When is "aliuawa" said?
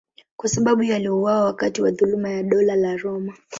0.95-1.45